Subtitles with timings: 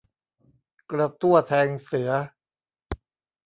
[0.91, 2.09] กระตั้วแทงเสือ